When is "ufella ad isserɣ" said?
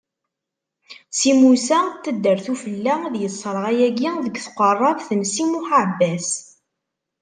2.53-3.63